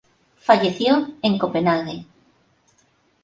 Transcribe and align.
Falleció 0.45 0.95
el 0.97 1.17
en 1.21 1.37
Copenhague. 1.37 2.05